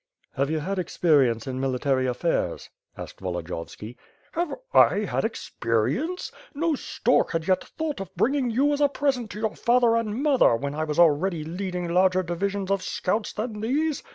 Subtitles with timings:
[0.33, 3.97] "Have you had experience in military affairs?" asked Volodiyovski.
[4.31, 6.31] "Have I had experience!
[6.55, 10.23] No stork had yet thought of bringing you as a present to your father and
[10.23, 14.01] mother, when I was already leading larger divisions of scouts than these.